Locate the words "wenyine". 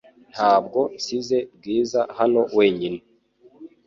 2.57-2.99